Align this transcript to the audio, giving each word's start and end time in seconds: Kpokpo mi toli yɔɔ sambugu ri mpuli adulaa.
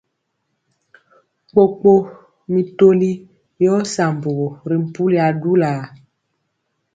Kpokpo 1.49 1.91
mi 2.51 2.61
toli 2.77 3.11
yɔɔ 3.63 3.79
sambugu 3.93 4.47
ri 4.69 4.75
mpuli 4.85 5.17
adulaa. 5.27 5.81